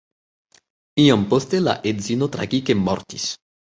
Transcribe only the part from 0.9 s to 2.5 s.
Iom poste la edzino